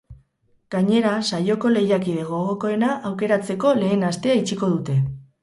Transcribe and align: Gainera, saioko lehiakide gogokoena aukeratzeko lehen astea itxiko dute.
Gainera, 0.75 1.11
saioko 1.27 1.71
lehiakide 1.73 2.23
gogokoena 2.31 2.91
aukeratzeko 3.11 3.75
lehen 3.83 4.09
astea 4.11 4.41
itxiko 4.43 4.73
dute. 4.75 4.99